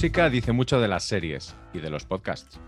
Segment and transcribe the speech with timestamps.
[0.00, 2.58] Música dice mucho de las series y de los podcasts.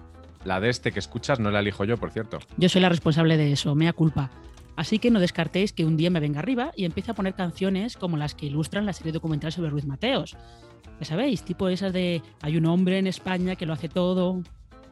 [0.45, 2.41] La de este que escuchas no la elijo yo, por cierto.
[2.59, 4.31] Yo soy la responsable de eso, mea culpa.
[4.77, 7.96] Así que no descartéis que un día me venga arriba y empiece a poner canciones
[7.96, 10.37] como las que ilustran la serie documental sobre Ruiz Mateos.
[11.00, 14.43] Ya sabéis, tipo esas de hay un hombre en España que lo hace todo.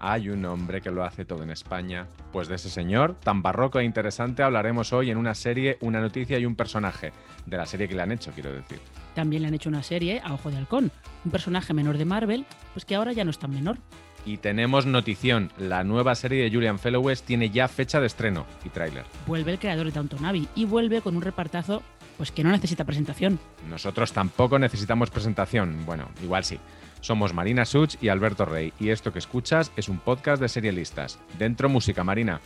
[0.02, 2.06] Hay un hombre que lo hace todo en España.
[2.32, 6.38] Pues de ese señor, tan barroco e interesante, hablaremos hoy en una serie, una noticia
[6.38, 7.12] y un personaje.
[7.44, 8.80] De la serie que le han hecho, quiero decir.
[9.14, 10.90] También le han hecho una serie a Ojo de Halcón,
[11.24, 13.76] un personaje menor de Marvel, pues que ahora ya no es tan menor.
[14.24, 18.70] Y tenemos notición, la nueva serie de Julian Fellowes tiene ya fecha de estreno y
[18.70, 19.04] tráiler.
[19.26, 21.82] Vuelve el creador de Downton Abbey y vuelve con un repartazo
[22.20, 23.38] pues que no necesita presentación.
[23.70, 25.86] Nosotros tampoco necesitamos presentación.
[25.86, 26.60] Bueno, igual sí.
[27.00, 31.18] Somos Marina Such y Alberto Rey y esto que escuchas es un podcast de serialistas.
[31.38, 32.42] Dentro música, Marina.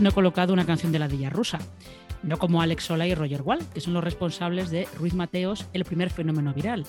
[0.00, 1.58] No he colocado una canción de la Villa Rusa,
[2.22, 5.84] no como Alex Sola y Roger Wall, que son los responsables de Ruiz Mateos, el
[5.84, 6.86] primer fenómeno viral.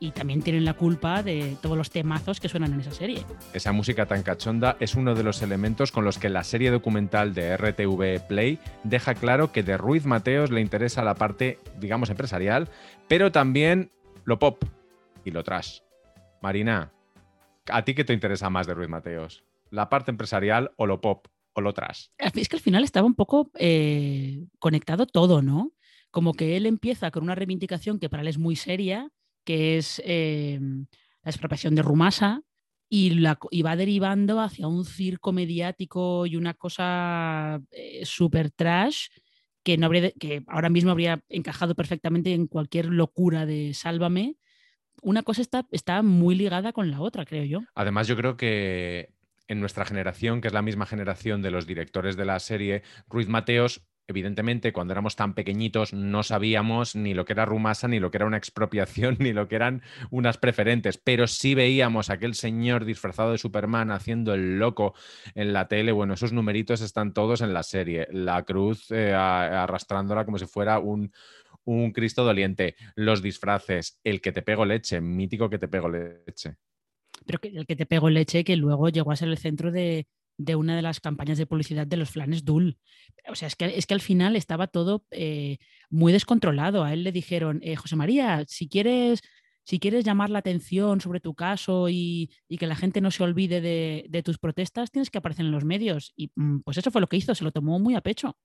[0.00, 3.24] Y también tienen la culpa de todos los temazos que suenan en esa serie.
[3.52, 7.34] Esa música tan cachonda es uno de los elementos con los que la serie documental
[7.34, 12.68] de RTV Play deja claro que de Ruiz Mateos le interesa la parte, digamos, empresarial,
[13.08, 13.90] pero también
[14.24, 14.64] lo pop
[15.24, 15.80] y lo trash.
[16.40, 16.92] Marina,
[17.70, 19.44] ¿a ti qué te interesa más de Ruiz Mateos?
[19.70, 21.26] ¿La parte empresarial o lo pop?
[22.18, 25.72] Es que al final estaba un poco eh, conectado todo, ¿no?
[26.10, 29.10] Como que él empieza con una reivindicación que para él es muy seria,
[29.44, 30.58] que es eh,
[31.22, 32.42] la expropiación de Rumasa,
[32.88, 39.08] y, la, y va derivando hacia un circo mediático y una cosa eh, súper trash
[39.62, 44.36] que, no habría, que ahora mismo habría encajado perfectamente en cualquier locura de Sálvame.
[45.02, 47.60] Una cosa está, está muy ligada con la otra, creo yo.
[47.74, 49.12] Además, yo creo que
[49.48, 53.28] en nuestra generación, que es la misma generación de los directores de la serie, Ruiz
[53.28, 58.10] Mateos, evidentemente, cuando éramos tan pequeñitos, no sabíamos ni lo que era Rumasa, ni lo
[58.10, 62.34] que era una expropiación, ni lo que eran unas preferentes, pero sí veíamos a aquel
[62.34, 64.94] señor disfrazado de Superman haciendo el loco
[65.34, 65.92] en la tele.
[65.92, 68.08] Bueno, esos numeritos están todos en la serie.
[68.10, 71.12] La cruz eh, arrastrándola como si fuera un,
[71.64, 72.76] un Cristo doliente.
[72.96, 76.56] Los disfraces, el que te pego leche, mítico que te pego leche
[77.26, 80.06] pero que, el que te pegó leche, que luego llegó a ser el centro de,
[80.56, 82.78] una de las campañas de publicidad de los flanes Dul.
[83.28, 85.58] O sea, es que, es que al final estaba todo eh,
[85.90, 86.84] muy descontrolado.
[86.84, 89.20] A él le dijeron, eh, José María, si quieres,
[89.64, 93.60] si quieres llamar la atención sobre tu caso y, que la gente no se olvide
[93.60, 96.12] de, de, tus protestas, tienes que aparecer en los medios.
[96.16, 98.36] Y mm, pues eso fue lo que hizo, se lo tomó muy a pecho.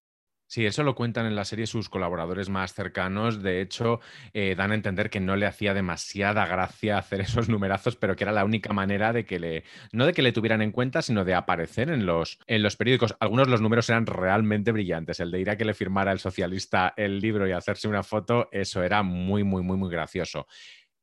[0.54, 3.42] Sí, eso lo cuentan en la serie sus colaboradores más cercanos.
[3.42, 4.02] De hecho,
[4.36, 8.24] eh, dan a entender que no le hacía demasiada gracia hacer esos numerazos, pero que
[8.24, 11.26] era la única manera de que le, no de que le tuvieran en cuenta, sino
[11.26, 13.16] de aparecer en los, en los periódicos.
[13.20, 15.20] Algunos de los números eran realmente brillantes.
[15.20, 18.50] El de ir a que le firmara el socialista el libro y hacerse una foto,
[18.52, 20.46] eso era muy, muy, muy, muy gracioso.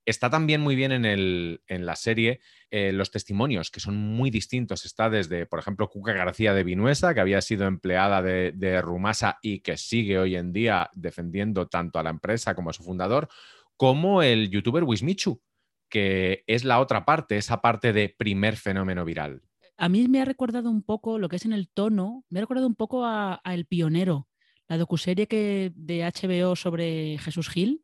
[0.07, 2.41] Está también muy bien en, el, en la serie
[2.71, 4.85] eh, los testimonios, que son muy distintos.
[4.85, 9.61] Está desde, por ejemplo, Cuca García de Vinuesa, que había sido empleada de, Rumasa y
[9.61, 13.29] que sigue hoy en día defendiendo tanto a la empresa como a su fundador,
[13.77, 15.43] como el youtuber Wismichu,
[15.89, 19.43] que es la otra parte, esa parte de primer fenómeno viral.
[19.77, 22.43] A mí me ha recordado un poco lo que es en el tono, me ha
[22.43, 24.29] recordado un poco a, El Pionero,
[24.69, 27.83] la docuserie que, de HBO sobre Jesús Gil,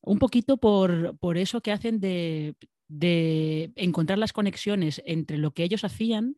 [0.00, 2.54] un poquito por, por eso que hacen de,
[2.88, 6.36] de, encontrar las conexiones entre lo que ellos hacían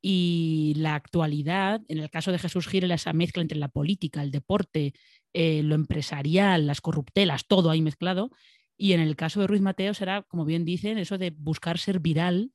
[0.00, 1.82] y la actualidad.
[1.88, 4.94] En el caso de Jesús Gil, esa mezcla entre la política, el deporte,
[5.32, 8.30] eh, lo empresarial, las corruptelas, todo ahí mezclado.
[8.76, 11.98] Y en el caso de Ruiz Mateo será, como bien dicen, eso de buscar ser
[11.98, 12.52] viral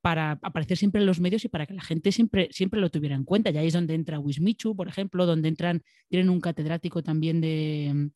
[0.00, 3.16] para aparecer siempre en los medios y para que la gente siempre, siempre lo tuviera
[3.16, 3.50] en cuenta.
[3.50, 8.10] Y ahí es donde entra Wismichu, por ejemplo, donde entran, tienen un catedrático también de,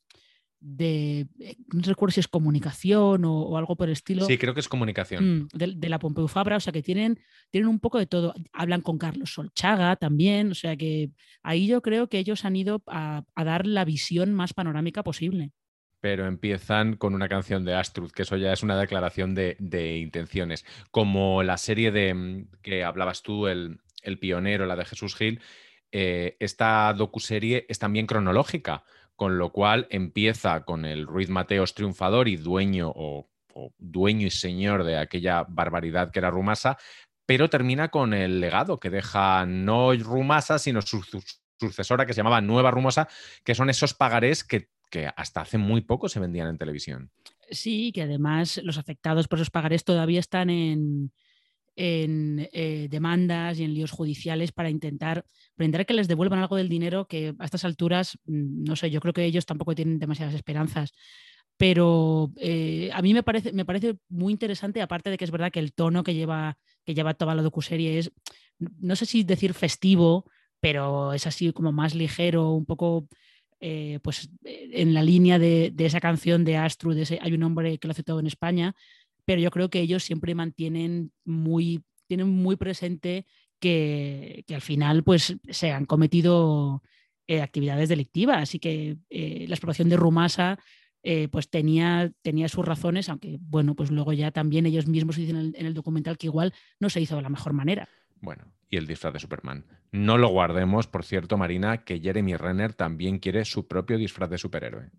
[0.62, 4.24] de, eh, no recuerdo si es comunicación o, algo por el estilo.
[4.24, 5.38] Sí, creo que es comunicación.
[5.38, 7.18] Mm, de, la Pompeu Fabra, o sea que tienen,
[7.50, 8.32] tienen un poco de todo.
[8.52, 11.10] Hablan con Carlos Solchaga también, o sea que
[11.42, 15.50] ahí yo creo que ellos han ido a, dar la visión más panorámica posible.
[16.00, 20.64] Pero empiezan con una canción de Astrud, que eso ya es una declaración de, intenciones.
[20.90, 25.40] Como la serie de mm, que hablabas tú, el, el pionero, la de Jesús Gil,
[25.90, 28.84] eh, esta docuserie es también cronológica
[29.22, 33.30] con lo cual empieza con el Ruiz Mateos triunfador y dueño o,
[33.78, 36.76] dueño y señor de aquella barbaridad que era Rumasa,
[37.24, 41.04] pero termina con el legado que deja no Rumasa, sino su,
[41.60, 43.06] sucesora que se llamaba Nueva Rumosa,
[43.44, 47.12] que son esos pagarés que, que hasta hace muy poco se vendían en televisión.
[47.48, 51.12] Sí, que además los afectados por esos pagarés todavía están en,
[51.76, 55.24] en eh, demandas y en líos judiciales para intentar,
[55.56, 59.00] para que les devuelvan algo del dinero que a estas alturas, mm, no sé, yo
[59.00, 60.92] creo que ellos tampoco tienen demasiadas esperanzas.
[61.56, 65.52] Pero eh, a mí me parece, me parece muy interesante, aparte de que es verdad
[65.52, 68.10] que el tono que lleva, que lleva toda la docuserie es,
[68.58, 70.24] no sé si decir festivo,
[70.60, 73.08] pero es así como más ligero, un poco
[73.64, 77.78] eh, pues en la línea de, esa canción de Astru, de ese Hay un hombre
[77.78, 78.74] que lo hace todo en España,
[79.24, 83.26] pero yo creo que ellos siempre mantienen muy, tienen muy presente
[83.58, 86.82] que, al final pues se han cometido
[87.26, 90.58] eh, actividades delictivas y que eh, la explotación de Rumasa
[91.04, 95.52] eh, pues tenía, tenía sus razones, aunque bueno, pues luego ya también ellos mismos dicen
[95.54, 97.88] en el, documental que igual no se hizo de la mejor manera.
[98.20, 99.66] Bueno, y el disfraz de Superman.
[99.90, 104.38] No lo guardemos, por cierto, Marina, que Jeremy Renner también quiere su propio disfraz de
[104.38, 104.90] superhéroe.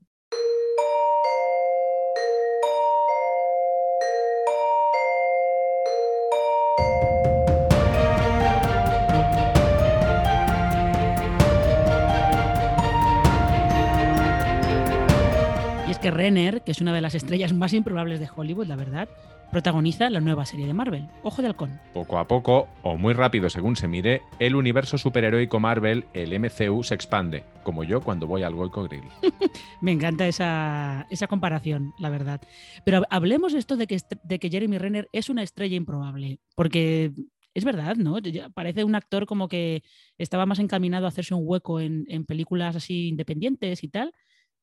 [16.03, 19.07] Que Renner, que es una de las estrellas más improbables de Hollywood, la verdad,
[19.53, 21.79] protagoniza la nueva serie de Marvel, Ojo de Halcón.
[21.93, 26.83] Poco a poco, o muy rápido según se mire, el universo superheroico Marvel, el MCU,
[26.83, 29.05] se expande, como yo cuando voy al Goico Grill.
[29.81, 32.41] Me encanta esa, comparación, la verdad.
[32.83, 37.13] Pero hablemos esto de que, de que Jeremy Renner es una estrella improbable, porque
[37.53, 38.17] es verdad, ¿no?
[38.53, 39.83] Parece un actor como que
[40.17, 44.13] estaba más encaminado a hacerse un hueco en, en películas así independientes y tal,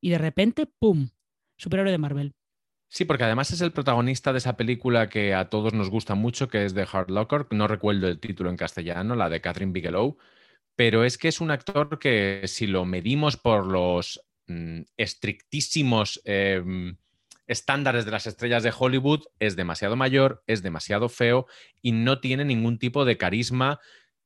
[0.02, 1.08] y de repente, ¡pum!
[1.60, 2.32] Superhéroe de Marvel.
[2.88, 6.48] Sí, porque además es el protagonista de esa película que a todos nos gusta mucho,
[6.48, 7.46] que es The Hard Locker.
[7.50, 10.18] No recuerdo el título en castellano, la de Catherine Bigelow.
[10.74, 16.96] Pero es que es un actor que, si lo medimos por los mm, estrictísimos em,
[17.46, 21.46] estándares de las estrellas de Hollywood, es demasiado mayor, es demasiado feo
[21.82, 23.78] y no tiene ningún tipo de carisma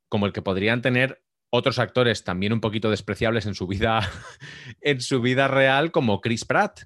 [0.09, 4.01] como el que podrían tener otros actores también un poquito despreciables en su vida,
[4.81, 6.81] en su vida real, como Chris Pratt.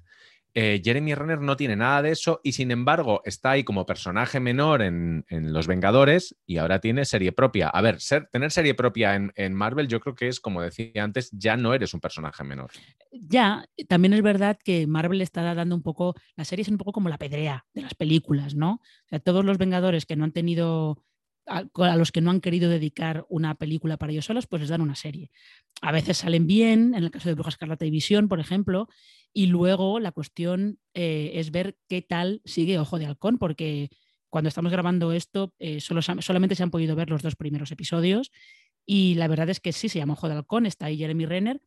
[0.53, 4.39] Eh, Jeremy Renner no tiene nada de eso y sin embargo está ahí como personaje
[4.39, 7.69] menor en, Los Vengadores y ahora tiene serie propia.
[7.69, 7.97] A ver,
[8.31, 11.93] tener serie propia en, Marvel yo creo que es, como decía antes, ya no eres
[11.93, 12.71] un personaje menor.
[13.11, 16.91] Ya, también es verdad que Marvel está dando un poco, la serie es un poco
[16.91, 18.73] como la pedrea de las películas, ¿no?
[18.73, 21.03] O sea, todos los Vengadores que no han tenido
[21.49, 24.81] a, los que no han querido dedicar una película para ellos solos, pues les dan
[24.81, 25.31] una serie.
[25.81, 28.87] A veces salen bien, en el caso de Bruja Escarlata y por ejemplo,
[29.33, 33.89] y luego la cuestión eh, es ver qué tal sigue Ojo de Halcón, porque
[34.29, 38.31] cuando estamos grabando esto eh, solo, solamente se han podido ver los dos primeros episodios
[38.85, 41.61] y la verdad es que sí, se llama Ojo de Halcón, está ahí Jeremy Renner,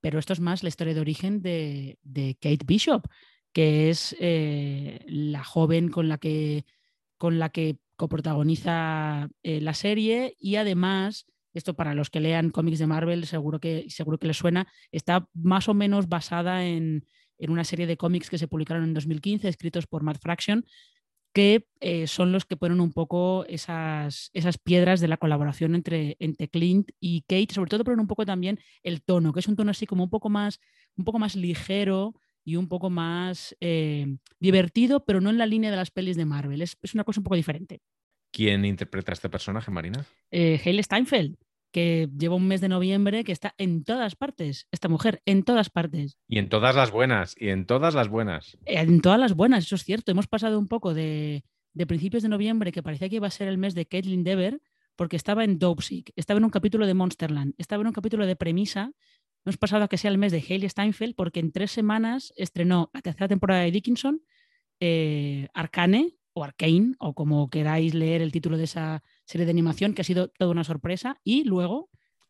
[0.00, 1.98] pero esto es más la historia de origen de,
[2.40, 3.06] Kate Bishop,
[3.52, 6.64] que es eh, la joven con la que,
[7.16, 11.26] con la que coprotagoniza la serie y además
[11.58, 15.28] esto para los que lean cómics de Marvel seguro que, seguro que les suena, está
[15.34, 17.04] más o menos basada en,
[17.40, 20.64] una serie de cómics que se publicaron en 2015, escritos por Matt Fraction,
[21.32, 26.16] que eh, son los que ponen un poco esas, esas piedras de la colaboración entre,
[26.18, 29.54] entre Clint y Kate, sobre todo ponen un poco también el tono, que es un
[29.54, 30.58] tono así como un poco más,
[30.96, 32.14] un poco más ligero
[32.48, 36.24] y un poco más eh, divertido, pero no en la línea de las pelis de
[36.24, 37.82] Marvel, es, una cosa un poco diferente.
[38.32, 40.06] ¿Quién interpreta a este personaje, Marina?
[40.30, 41.36] Eh, Steinfeld
[41.70, 45.68] que lleva un mes de noviembre que está en todas partes, esta mujer, en todas
[45.68, 46.16] partes.
[46.26, 48.56] Y en todas las buenas, y en todas las buenas.
[48.64, 50.10] En todas las buenas, eso es cierto.
[50.10, 51.44] Hemos pasado un poco de,
[51.86, 54.62] principios de noviembre, que parecía que iba a ser el mes de Caitlin Dever,
[54.96, 58.34] porque estaba en Dopesick, estaba en un capítulo de Monsterland, estaba en un capítulo de
[58.34, 58.92] Premisa.
[59.48, 62.90] Hemos pasado a que sea el mes de Hailey Steinfeld, porque en tres semanas estrenó
[62.92, 64.20] la tercera temporada de Dickinson,
[64.78, 69.94] eh, Arcane, o Arcane, o como queráis leer el título de esa serie de animación,
[69.94, 71.18] que ha sido toda una sorpresa.
[71.24, 71.88] Y luego.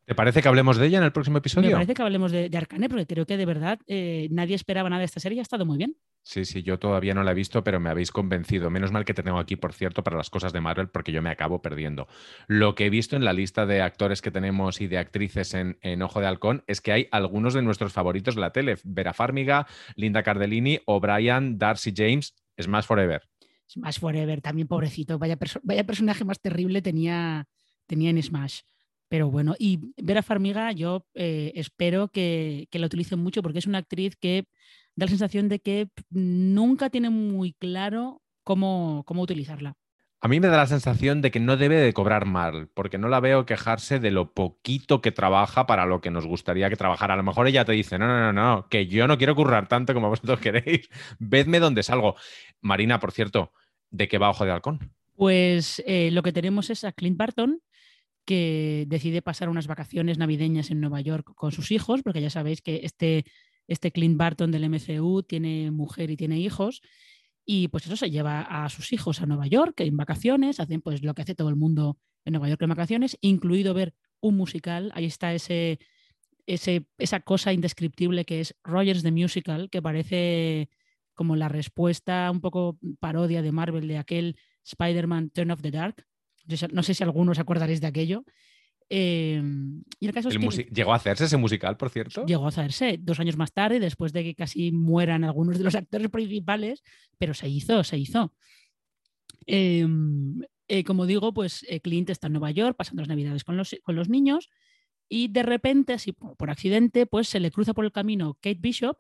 [0.08, 1.68] ¿Te parece que hablemos de ella en el próximo episodio?
[1.68, 5.00] Me parece que hablemos de, Arcane, porque creo que de verdad eh, nadie esperaba nada
[5.00, 5.98] de esta serie y ha estado muy bien.
[6.22, 8.70] Sí, sí, yo todavía no la he visto, pero me habéis convencido.
[8.70, 11.20] Menos mal que te tengo aquí, por cierto, para las cosas de Marvel, porque yo
[11.20, 12.08] me acabo perdiendo.
[12.46, 15.76] Lo que he visto en la lista de actores que tenemos y de actrices en,
[15.82, 18.78] en Ojo de Halcón es que hay algunos de nuestros favoritos de la tele.
[18.84, 23.28] Vera Farmiga, Linda Cardellini, O'Brien, Darcy James, Smash Forever.
[23.70, 27.46] Smash Forever, también pobrecito, vaya, vaya personaje más terrible tenía,
[27.86, 28.62] tenía en Smash.
[29.08, 33.66] Pero bueno, y Vera Farmiga, yo eh, espero que, que, la utilicen mucho porque es
[33.66, 34.46] una actriz que
[34.96, 39.76] da la sensación de que nunca tiene muy claro cómo, cómo utilizarla.
[40.20, 43.08] A mí me da la sensación de que no debe de cobrar mal, porque no
[43.08, 47.14] la veo quejarse de lo poquito que trabaja para lo que nos gustaría que trabajara.
[47.14, 49.68] A lo mejor ella te dice, no, no, no, no, que yo no quiero currar
[49.68, 50.88] tanto como vosotros queréis.
[51.20, 52.16] Vedme donde salgo.
[52.60, 53.52] Marina, por cierto,
[53.90, 54.92] ¿de qué va Ojo de Halcón?
[55.14, 57.60] Pues eh, lo que tenemos es a Clint Barton,
[58.28, 62.60] que decide pasar unas vacaciones navideñas en Nueva York con sus hijos, porque ya sabéis
[62.60, 63.24] que este,
[63.68, 66.82] este Clint Barton del MCU tiene mujer y tiene hijos
[67.46, 71.02] y pues eso se lleva a sus hijos a Nueva York en vacaciones, hacen pues
[71.02, 74.92] lo que hace todo el mundo en Nueva York en vacaciones, incluido ver un musical.
[74.94, 75.78] Ahí está ese,
[76.44, 80.68] ese, esa cosa indescriptible que es Rogers the Musical, que parece
[81.14, 86.04] como la respuesta un poco parodia de Marvel de aquel Spider-Man Turn of the Dark.
[86.72, 88.24] No sé si algunos acordaréis de aquello,
[88.90, 92.24] Em, y el caso es que ¿Llegó a hacerse ese musical, por cierto?
[92.24, 95.74] Llegó a hacerse dos años más tarde, después de que casi mueran algunos de los
[95.74, 96.82] actores principales,
[97.18, 98.34] pero se hizo, se hizo.
[99.46, 103.56] Em, eh, como digo, pues eh, Clint está en Nueva York pasando las navidades con
[103.56, 104.48] los, con los niños
[105.08, 108.96] y de repente, así por accidente, pues se le cruza por el camino Kate Bishop,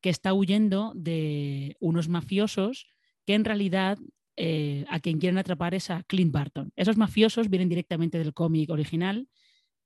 [0.00, 2.86] que está huyendo de unos mafiosos
[3.26, 3.98] que en realidad
[4.42, 6.72] eh, a quien quieren atrapar es a Clint Barton.
[6.74, 9.28] Esos mafiosos vienen directamente del cómic original,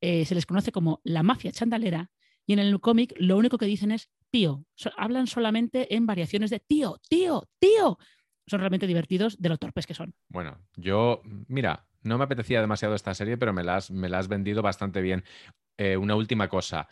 [0.01, 2.13] eh, se les conoce como la mafia chandalera
[2.47, 4.65] y en el cómic lo único que dicen es tío,
[4.97, 7.99] hablan solamente en variaciones de tío, tío, tío.
[8.47, 10.15] Son realmente divertidos de lo torpes que son.
[10.29, 14.29] Bueno, yo, mira, no me apetecía demasiado esta serie, pero me la has, me has
[14.29, 15.25] vendido bastante bien.
[15.79, 16.89] Eh, una última cosa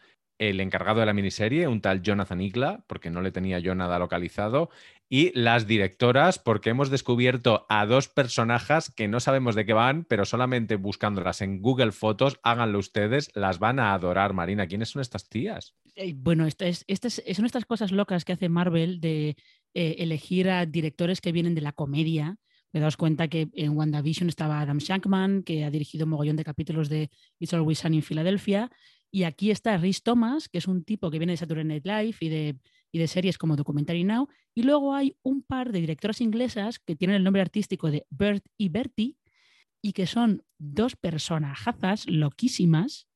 [0.49, 3.99] el encargado de la miniserie, un tal Jonathan Igla, porque no le tenía yo nada
[3.99, 4.71] localizado,
[5.09, 10.05] y las directoras, porque hemos descubierto a dos personajes que no sabemos de qué van,
[10.05, 14.67] pero solamente buscándolas en Google Fotos, háganlo ustedes, las van a adorar, Marina.
[14.67, 15.75] ¿Quiénes son estas tías?
[15.95, 16.85] Eh, bueno, esta es,
[17.35, 19.37] son estas cosas locas que hace Marvel de
[19.75, 22.37] eh, elegir a directores que vienen de la comedia.
[22.73, 26.45] Me daos cuenta que en WandaVision estaba Adam Shankman, que ha dirigido un mogollón de
[26.45, 28.71] capítulos de It's Always Sunny en Filadelfia,
[29.15, 32.17] y aquí está Rhys Thomas, que es un tipo que viene de Saturday Night Live
[32.21, 32.57] y de,
[32.91, 34.27] y de series como Documentary Now.
[34.55, 38.45] Y luego hay un par de directoras inglesas que tienen el nombre artístico de Bert
[38.57, 39.19] y Bertie
[39.83, 43.07] y que son dos personajazas loquísimas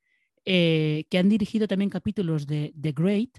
[0.45, 3.39] eh, que han dirigido también capítulos de The Great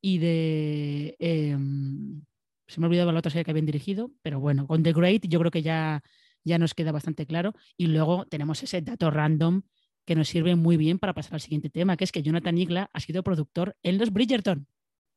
[0.00, 1.16] y de...
[1.20, 2.24] Em,
[2.66, 5.26] se me ha olvidado la otra serie que habían dirigido, pero bueno, con The Great
[5.28, 6.02] yo creo que ya,
[6.42, 7.54] ya nos queda bastante claro.
[7.76, 9.62] Y luego tenemos ese dato random
[10.04, 12.90] que nos sirve muy bien para pasar al siguiente tema, que es que Jonathan Igla
[12.92, 14.66] ha sido productor en los Bridgerton.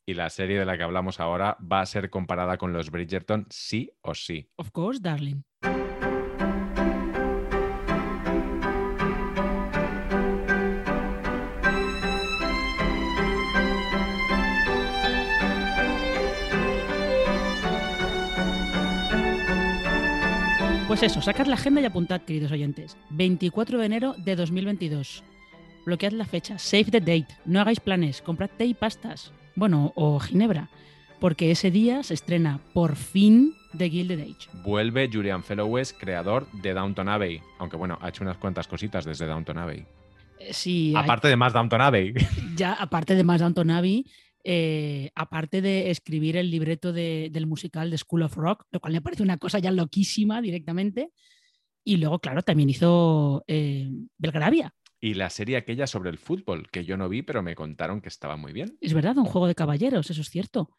[0.07, 3.47] Y la serie de la que hablamos ahora va a ser comparada con los Bridgerton
[3.49, 4.49] sí o sí.
[4.57, 5.41] Of course, darling.
[20.95, 22.95] Pues eso, sacad la agenda y apuntad, queridos oyentes.
[23.09, 25.25] 24 de enero de 2022.
[25.85, 29.33] Bloquead la fecha, save the date, no hagáis planes, comprad té y pastas.
[29.55, 30.69] Bueno, o ginebra,
[31.19, 34.47] porque ese día se estrena por fin The Gilded Age.
[34.63, 39.25] Vuelve Julian Fellowes, creador de Downton Abbey, aunque bueno, ha hecho unas cuantas cositas desde
[39.25, 39.85] Downton Abbey.
[40.39, 42.13] Eh, sí, aparte de más Downton Abbey.
[42.55, 44.05] Ya, aparte de más Downton Abbey,
[44.47, 49.01] eh, aparte de escribir el libreto del musical de School of Rock, lo cual me
[49.01, 51.09] parece una cosa ya loquísima directamente.
[51.83, 54.75] Y luego, claro, también hizo eh, Belgravia.
[54.99, 58.09] Y la serie aquella sobre el fútbol, que yo no vi, pero me contaron que
[58.09, 58.77] estaba muy bien.
[58.81, 60.69] Es verdad, un juego de caballeros, eso es cierto.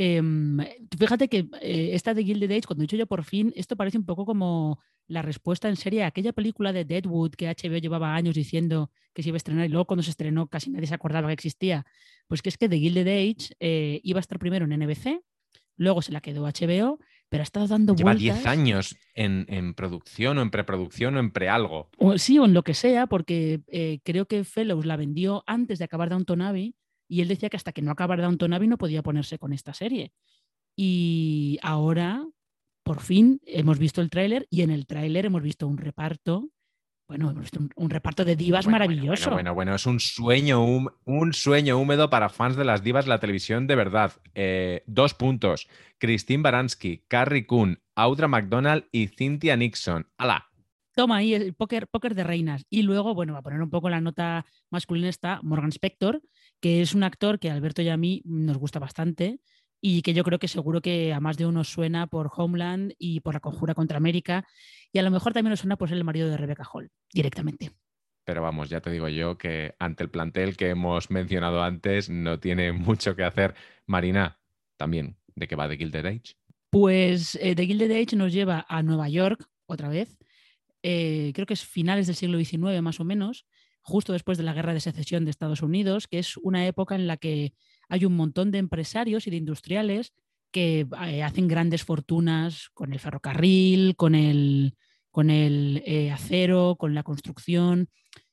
[0.00, 0.58] Em,
[0.96, 3.98] fíjate que eh, esta de Gilded Age, cuando he dicho yo por fin, esto parece
[3.98, 4.78] un poco como
[5.08, 9.24] la respuesta en serie a aquella película de Deadwood que HBO llevaba años diciendo que
[9.24, 11.84] se iba a estrenar y luego cuando se estrenó casi nadie se acordaba que existía.
[12.28, 15.20] Pues que es que The Gilded Age eh, iba a estar primero en NBC,
[15.76, 18.36] luego se la quedó HBO, pero ha estado dando Lleva vueltas.
[18.36, 21.90] 10 años en, producción o en preproducción o en prealgo.
[21.98, 25.80] O, sí, o en lo que sea, porque eh, creo que Fellows la vendió antes
[25.80, 26.76] de acabar Downton Abbey
[27.08, 29.74] y él decía que hasta que no acabara Downton Abbey no podía ponerse con esta
[29.74, 30.12] serie.
[30.76, 32.24] Y ahora
[32.88, 36.48] por fin hemos visto el tráiler y en el tráiler hemos visto un reparto,
[37.06, 39.30] bueno, hemos visto un, reparto de divas maravilloso.
[39.30, 43.20] Bueno, bueno, es un sueño, un, sueño húmedo para fans de las divas de la
[43.20, 44.12] televisión de verdad.
[44.34, 45.68] Eh, dos puntos.
[45.98, 50.06] Christine Baranski, Carrie Coon, Audra McDonald y Cynthia Nixon.
[50.16, 50.47] ¡Hala!
[50.98, 52.66] Toma ahí el póker, póker de reinas.
[52.68, 56.20] Y luego, bueno, va a poner un poco la nota masculina está Morgan Spector,
[56.60, 59.38] que es un actor que a Alberto y a mí nos gusta bastante
[59.80, 63.20] y que yo creo que seguro que a más de uno suena por Homeland y
[63.20, 64.44] por la conjura contra América
[64.92, 67.70] y a lo mejor también nos suena por ser el marido de Rebecca Hall directamente.
[68.24, 72.40] Pero vamos, ya te digo yo que ante el plantel que hemos mencionado antes no
[72.40, 73.54] tiene mucho que hacer.
[73.86, 74.40] Marina,
[74.76, 76.34] también, ¿de qué va The Gilded Age?
[76.70, 80.17] Pues eh, The Gilded Age nos lleva a Nueva York, otra vez.
[80.82, 83.46] Eh, creo que es finales del siglo XIX más o menos,
[83.82, 87.06] justo después de la guerra de secesión de Estados Unidos, que es una época en
[87.06, 87.54] la que
[87.88, 90.12] hay un montón de empresarios y de industriales
[90.50, 94.74] que eh, hacen grandes fortunas con el ferrocarril, con el,
[95.10, 97.88] con el eh, acero, con la construcción.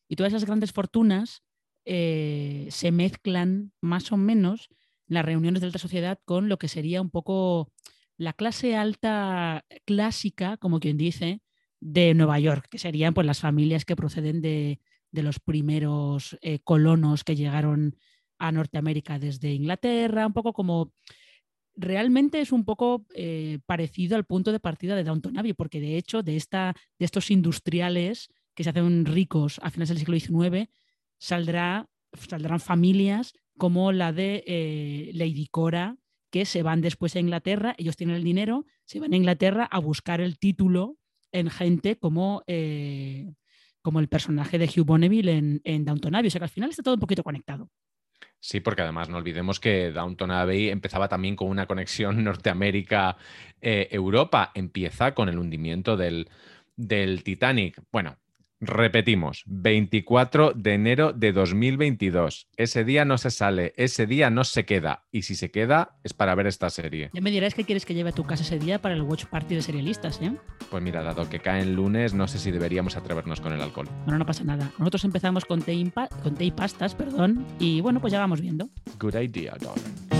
[0.07, 1.41] Y todas esas grandes fortunas
[1.87, 4.69] se mezclan más o menos
[5.07, 7.71] en las reuniones de alta sociedad con lo que sería un poco
[8.17, 11.41] la clase alta clásica, como quien dice,
[11.85, 14.79] de Nueva York, que serían pues, las familias que proceden de,
[15.11, 17.95] los primeros eh, colonos que llegaron
[18.39, 20.91] a Norteamérica desde Inglaterra, un poco como
[21.75, 25.95] realmente es un poco eh, parecido al punto de partida de Downton Abbey, porque de
[25.95, 30.69] hecho de, esta, de estos industriales que se hacen ricos a finales del siglo XIX,
[31.19, 35.97] saldrá, saldrán familias como la de eh, Lady Cora,
[36.31, 39.79] que se van después a Inglaterra, ellos tienen el dinero, se van a Inglaterra a
[39.79, 40.97] buscar el título
[41.35, 43.33] en gente como, eh,
[43.81, 46.27] como el personaje de Hugh Bonneville en, en Downton Abbey.
[46.27, 47.69] O sea que al final está todo un poquito conectado.
[48.39, 54.51] Sí, porque además no olvidemos que Downton Abbey empezaba también con una conexión Norteamérica-Europa.
[54.53, 56.29] Empieza con el hundimiento del,
[56.75, 57.81] del Titanic.
[57.91, 58.17] Bueno,
[58.61, 62.47] Repetimos, 24 de enero de 2022.
[62.55, 65.03] Ese día no se sale, ese día no se queda.
[65.11, 67.09] Y si se queda, es para ver esta serie.
[67.13, 69.25] Ya me dirás que quieres que lleve a tu casa ese día para el Watch
[69.25, 70.31] Party de serialistas, ¿eh?
[70.71, 73.89] Pues mira, dado que cae en lunes, no sé si deberíamos atrevernos con el alcohol.
[74.05, 74.71] Bueno, no pasa nada.
[74.79, 75.75] Nosotros empezamos con té,
[76.23, 78.69] con té y pastas, perdón, y bueno, pues ya vamos viendo.
[78.99, 80.14] Good idea, darling.